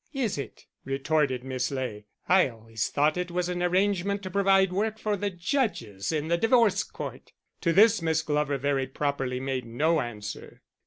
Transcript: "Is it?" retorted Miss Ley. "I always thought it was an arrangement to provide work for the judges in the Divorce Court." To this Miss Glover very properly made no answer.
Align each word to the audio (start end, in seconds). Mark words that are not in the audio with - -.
"Is 0.13 0.39
it?" 0.39 0.65
retorted 0.83 1.43
Miss 1.43 1.69
Ley. 1.69 2.07
"I 2.27 2.49
always 2.49 2.89
thought 2.89 3.17
it 3.17 3.29
was 3.29 3.49
an 3.49 3.61
arrangement 3.61 4.23
to 4.23 4.31
provide 4.31 4.73
work 4.73 4.97
for 4.97 5.15
the 5.15 5.29
judges 5.29 6.11
in 6.11 6.27
the 6.27 6.39
Divorce 6.39 6.81
Court." 6.81 7.31
To 7.61 7.71
this 7.71 8.01
Miss 8.01 8.23
Glover 8.23 8.57
very 8.57 8.87
properly 8.87 9.39
made 9.39 9.65
no 9.67 9.99
answer. 10.01 10.63